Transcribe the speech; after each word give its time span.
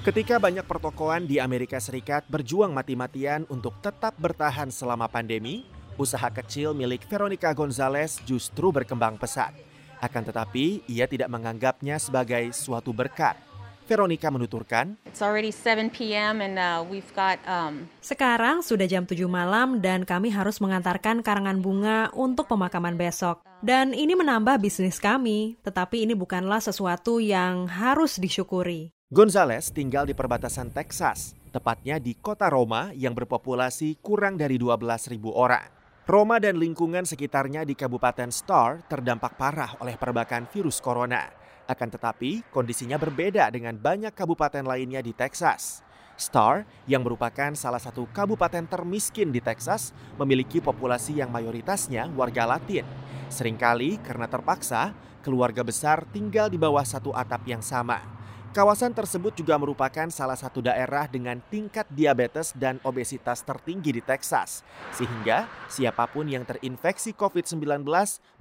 Ketika 0.00 0.40
banyak 0.40 0.64
pertokoan 0.64 1.28
di 1.28 1.36
Amerika 1.36 1.76
Serikat 1.76 2.24
berjuang 2.24 2.72
mati-matian 2.72 3.44
untuk 3.52 3.76
tetap 3.84 4.16
bertahan 4.16 4.72
selama 4.72 5.04
pandemi, 5.12 5.68
usaha 6.00 6.24
kecil 6.32 6.72
milik 6.72 7.04
Veronica 7.04 7.52
Gonzalez 7.52 8.16
justru 8.24 8.72
berkembang 8.72 9.20
pesat. 9.20 9.52
Akan 10.00 10.24
tetapi, 10.24 10.80
ia 10.88 11.04
tidak 11.04 11.28
menganggapnya 11.28 12.00
sebagai 12.00 12.48
suatu 12.56 12.96
berkat. 12.96 13.36
Veronica 13.84 14.32
menuturkan, 14.32 14.96
It's 15.04 15.20
already 15.20 15.52
7 15.52 15.92
p.m. 15.92 16.40
and 16.40 16.56
uh, 16.56 16.80
we've 16.80 17.12
got 17.12 17.36
um, 17.44 17.84
Sekarang 18.00 18.64
sudah 18.64 18.88
jam 18.88 19.04
7 19.04 19.20
malam 19.28 19.84
dan 19.84 20.08
kami 20.08 20.32
harus 20.32 20.64
mengantarkan 20.64 21.20
karangan 21.20 21.60
bunga 21.60 22.08
untuk 22.16 22.48
pemakaman 22.48 22.96
besok. 22.96 23.44
Dan 23.60 23.92
ini 23.92 24.16
menambah 24.16 24.64
bisnis 24.64 24.96
kami, 24.96 25.60
tetapi 25.60 26.08
ini 26.08 26.16
bukanlah 26.16 26.64
sesuatu 26.64 27.20
yang 27.20 27.68
harus 27.68 28.16
disyukuri. 28.16 28.96
Gonzales 29.10 29.74
tinggal 29.74 30.06
di 30.06 30.14
perbatasan 30.14 30.70
Texas, 30.70 31.34
tepatnya 31.50 31.98
di 31.98 32.14
kota 32.14 32.46
Roma 32.46 32.94
yang 32.94 33.10
berpopulasi 33.10 33.98
kurang 33.98 34.38
dari 34.38 34.54
12.000 34.54 35.18
orang. 35.34 35.66
Roma 36.06 36.38
dan 36.38 36.54
lingkungan 36.54 37.02
sekitarnya 37.02 37.66
di 37.66 37.74
Kabupaten 37.74 38.30
Starr 38.30 38.86
terdampak 38.86 39.34
parah 39.34 39.74
oleh 39.82 39.98
perbakan 39.98 40.46
virus 40.46 40.78
corona. 40.78 41.26
Akan 41.66 41.90
tetapi, 41.90 42.54
kondisinya 42.54 43.02
berbeda 43.02 43.50
dengan 43.50 43.74
banyak 43.74 44.14
kabupaten 44.14 44.62
lainnya 44.62 45.02
di 45.02 45.10
Texas. 45.10 45.82
Starr, 46.14 46.62
yang 46.86 47.02
merupakan 47.02 47.50
salah 47.58 47.82
satu 47.82 48.06
kabupaten 48.14 48.62
termiskin 48.70 49.34
di 49.34 49.42
Texas, 49.42 49.90
memiliki 50.22 50.62
populasi 50.62 51.18
yang 51.18 51.34
mayoritasnya 51.34 52.06
warga 52.14 52.46
Latin. 52.46 52.86
Seringkali 53.26 54.06
karena 54.06 54.30
terpaksa, 54.30 54.94
keluarga 55.26 55.66
besar 55.66 56.06
tinggal 56.14 56.46
di 56.46 56.62
bawah 56.62 56.86
satu 56.86 57.10
atap 57.10 57.42
yang 57.50 57.58
sama. 57.58 58.19
Kawasan 58.50 58.90
tersebut 58.90 59.30
juga 59.38 59.54
merupakan 59.62 60.10
salah 60.10 60.34
satu 60.34 60.58
daerah 60.58 61.06
dengan 61.06 61.38
tingkat 61.54 61.86
diabetes 61.86 62.50
dan 62.50 62.82
obesitas 62.82 63.46
tertinggi 63.46 63.94
di 63.94 64.02
Texas, 64.02 64.66
sehingga 64.90 65.46
siapa 65.70 66.10
pun 66.10 66.26
yang 66.26 66.42
terinfeksi 66.42 67.14
COVID-19 67.14 67.86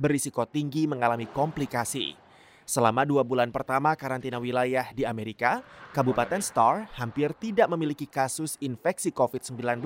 berisiko 0.02 0.50
tinggi 0.50 0.90
mengalami 0.90 1.30
komplikasi. 1.30 2.18
Selama 2.66 3.06
dua 3.06 3.22
bulan 3.22 3.54
pertama 3.54 3.94
karantina 3.94 4.42
wilayah 4.42 4.90
di 4.98 5.06
Amerika, 5.06 5.62
Kabupaten 5.94 6.42
Starr 6.42 6.90
hampir 6.98 7.30
tidak 7.38 7.70
memiliki 7.70 8.10
kasus 8.10 8.58
infeksi 8.58 9.14
COVID-19, 9.14 9.86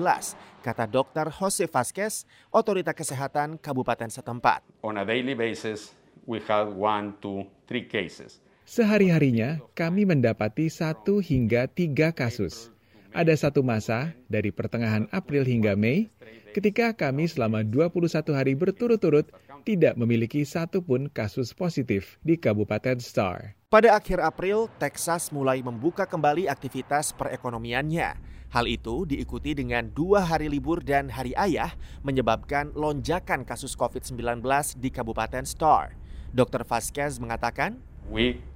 kata 0.64 0.88
Dr. 0.88 1.28
Jose 1.36 1.68
Vasquez, 1.68 2.24
otorita 2.48 2.96
kesehatan 2.96 3.60
kabupaten 3.60 4.08
setempat. 4.08 4.64
On 4.80 4.96
a 4.96 5.04
daily 5.04 5.36
basis, 5.36 5.92
we 6.24 6.40
have 6.48 6.72
one, 6.72 7.12
two, 7.20 7.44
three 7.68 7.84
cases. 7.84 8.40
Sehari-harinya 8.64 9.60
kami 9.76 10.08
mendapati 10.08 10.72
satu 10.72 11.20
hingga 11.20 11.68
tiga 11.68 12.16
kasus. 12.16 12.72
Ada 13.12 13.36
satu 13.36 13.60
masa 13.60 14.16
dari 14.32 14.48
pertengahan 14.48 15.04
April 15.12 15.44
hingga 15.44 15.76
Mei 15.76 16.08
ketika 16.56 16.96
kami 16.96 17.28
selama 17.28 17.60
21 17.60 18.08
hari 18.32 18.56
berturut-turut 18.56 19.28
tidak 19.68 20.00
memiliki 20.00 20.48
satupun 20.48 21.12
kasus 21.12 21.52
positif 21.52 22.16
di 22.24 22.40
Kabupaten 22.40 22.96
Starr. 23.04 23.52
Pada 23.68 24.00
akhir 24.00 24.24
April, 24.24 24.72
Texas 24.80 25.28
mulai 25.28 25.60
membuka 25.60 26.08
kembali 26.08 26.48
aktivitas 26.48 27.12
perekonomiannya. 27.20 28.16
Hal 28.48 28.64
itu 28.64 29.04
diikuti 29.04 29.52
dengan 29.52 29.92
dua 29.92 30.24
hari 30.24 30.48
libur 30.48 30.80
dan 30.80 31.12
hari 31.12 31.36
ayah 31.36 31.76
menyebabkan 32.00 32.72
lonjakan 32.72 33.44
kasus 33.44 33.76
COVID-19 33.76 34.40
di 34.80 34.88
Kabupaten 34.88 35.44
Starr. 35.44 35.92
Dr. 36.32 36.64
Vasquez 36.64 37.20
mengatakan, 37.20 37.76
We 38.08 38.53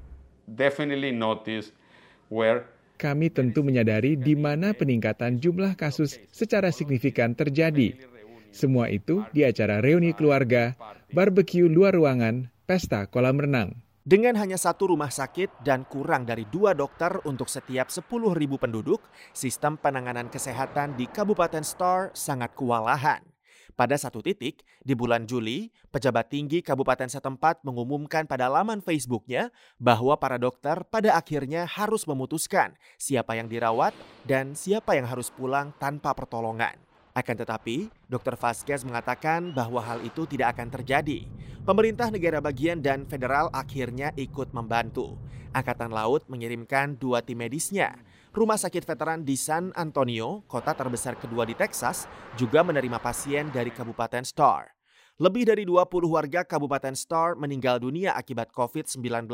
Kami 2.99 3.31
tentu 3.31 3.63
menyadari 3.63 4.19
di 4.19 4.35
mana 4.35 4.75
peningkatan 4.75 5.39
jumlah 5.39 5.79
kasus 5.79 6.19
secara 6.35 6.75
signifikan 6.75 7.37
terjadi. 7.37 7.95
Semua 8.51 8.89
itu 8.89 9.23
di 9.31 9.45
acara 9.45 9.79
reuni 9.79 10.17
keluarga, 10.17 10.75
barbeque 11.13 11.63
luar 11.63 11.95
ruangan, 11.95 12.49
pesta 12.67 13.07
kolam 13.07 13.39
renang. 13.39 13.77
Dengan 14.09 14.41
hanya 14.41 14.57
satu 14.57 14.89
rumah 14.89 15.13
sakit 15.13 15.61
dan 15.61 15.85
kurang 15.85 16.25
dari 16.25 16.49
dua 16.49 16.73
dokter 16.73 17.21
untuk 17.29 17.45
setiap 17.45 17.93
10.000 17.93 18.09
penduduk, 18.57 19.05
sistem 19.37 19.77
penanganan 19.77 20.33
kesehatan 20.33 20.97
di 20.97 21.05
Kabupaten 21.05 21.61
Starr 21.61 22.09
sangat 22.17 22.57
kewalahan. 22.57 23.21
Pada 23.79 23.95
satu 23.95 24.19
titik, 24.19 24.67
di 24.83 24.99
bulan 24.99 25.23
Juli, 25.23 25.71
pejabat 25.95 26.35
tinggi 26.35 26.67
kabupaten 26.67 27.07
setempat 27.07 27.63
mengumumkan 27.63 28.27
pada 28.27 28.51
laman 28.51 28.83
Facebooknya 28.83 29.55
bahwa 29.79 30.19
para 30.19 30.35
dokter 30.35 30.83
pada 30.91 31.15
akhirnya 31.15 31.63
harus 31.63 32.03
memutuskan 32.03 32.75
siapa 32.99 33.39
yang 33.39 33.47
dirawat 33.47 33.95
dan 34.27 34.59
siapa 34.59 34.99
yang 34.99 35.07
harus 35.07 35.31
pulang 35.31 35.71
tanpa 35.79 36.11
pertolongan. 36.11 36.75
Akan 37.15 37.39
tetapi, 37.39 37.87
Dr. 38.11 38.35
Vasquez 38.35 38.83
mengatakan 38.83 39.55
bahwa 39.55 39.79
hal 39.79 40.03
itu 40.03 40.27
tidak 40.27 40.59
akan 40.59 40.75
terjadi. 40.75 41.31
Pemerintah 41.63 42.11
negara 42.11 42.43
bagian 42.43 42.83
dan 42.83 43.07
federal 43.07 43.47
akhirnya 43.55 44.11
ikut 44.19 44.51
membantu. 44.59 45.15
Angkatan 45.55 45.95
Laut 45.95 46.27
mengirimkan 46.27 46.99
dua 46.99 47.23
tim 47.23 47.39
medisnya. 47.39 47.95
Rumah 48.39 48.55
sakit 48.55 48.87
veteran 48.87 49.27
di 49.27 49.35
San 49.35 49.75
Antonio, 49.75 50.47
kota 50.47 50.71
terbesar 50.71 51.19
kedua 51.19 51.43
di 51.43 51.59
Texas, 51.59 52.07
juga 52.39 52.63
menerima 52.63 53.03
pasien 53.03 53.51
dari 53.51 53.75
Kabupaten 53.75 54.23
Starr. 54.23 54.71
Lebih 55.19 55.51
dari 55.51 55.67
20 55.67 56.07
warga 56.07 56.47
Kabupaten 56.47 56.95
Starr 56.95 57.35
meninggal 57.35 57.83
dunia 57.83 58.15
akibat 58.15 58.55
COVID-19. 58.55 59.27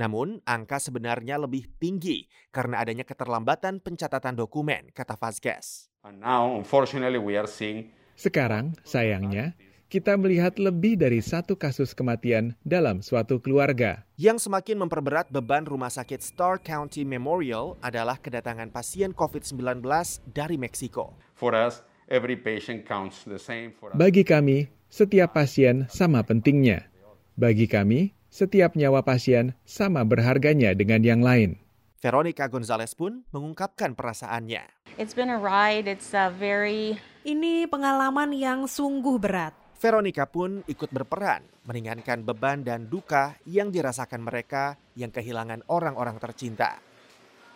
Namun, 0.00 0.40
angka 0.48 0.80
sebenarnya 0.80 1.36
lebih 1.36 1.68
tinggi 1.76 2.24
karena 2.48 2.80
adanya 2.80 3.04
keterlambatan 3.04 3.84
pencatatan 3.84 4.40
dokumen, 4.40 4.88
kata 4.96 5.20
Vasquez. 5.20 5.92
and 6.08 6.16
now 6.16 6.48
unfortunately 6.56 7.20
we 7.20 7.36
are 7.36 7.44
seeing 7.44 7.92
Sekarang, 8.16 8.72
sayangnya, 8.88 9.52
kita 9.90 10.14
melihat 10.14 10.54
lebih 10.62 10.94
dari 10.94 11.18
satu 11.18 11.58
kasus 11.58 11.90
kematian 11.98 12.54
dalam 12.62 13.02
suatu 13.02 13.42
keluarga. 13.42 14.06
Yang 14.14 14.46
semakin 14.46 14.86
memperberat 14.86 15.34
beban 15.34 15.66
Rumah 15.66 15.90
Sakit 15.90 16.22
Starr 16.22 16.62
County 16.62 17.02
Memorial 17.02 17.74
adalah 17.82 18.14
kedatangan 18.22 18.70
pasien 18.70 19.10
COVID-19 19.10 19.82
dari 20.30 20.54
Meksiko. 20.54 21.18
for 21.34 21.58
us 21.58 21.82
every 22.06 22.38
patient 22.38 22.86
counts 22.86 23.26
the 23.26 23.40
same 23.40 23.74
for 23.74 23.90
us. 23.90 23.98
Bagi 23.98 24.22
kami, 24.22 24.70
setiap 24.86 25.34
pasien 25.34 25.90
sama 25.90 26.22
pentingnya. 26.22 26.86
Bagi 27.34 27.66
kami, 27.66 28.14
setiap 28.30 28.78
nyawa 28.78 29.02
pasien 29.02 29.58
sama 29.66 30.06
berharganya 30.06 30.70
dengan 30.70 31.02
yang 31.02 31.18
lain. 31.18 31.58
Veronica 31.98 32.46
Gonzalez 32.46 32.94
pun 32.94 33.26
mengungkapkan 33.34 33.98
perasaannya. 33.98 34.80
it's 35.00 35.16
been 35.16 35.32
a 35.32 35.40
ride. 35.40 35.88
It's 35.88 36.12
uh, 36.12 36.30
very 36.30 37.00
Ini 37.20 37.68
pengalaman 37.68 38.32
yang 38.32 38.64
sungguh 38.64 39.20
berat. 39.20 39.52
Veronica 39.80 40.28
pun 40.28 40.60
ikut 40.68 40.92
berperan 40.92 41.40
meringankan 41.64 42.20
beban 42.20 42.60
dan 42.60 42.92
duka 42.92 43.40
yang 43.48 43.72
dirasakan 43.72 44.20
mereka 44.20 44.76
yang 44.92 45.08
kehilangan 45.08 45.64
orang-orang 45.72 46.20
tercinta. 46.20 46.76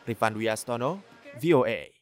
Rifan 0.08 0.32
Dwi 0.32 0.48
Astono, 0.48 1.04
VOA. 1.36 1.93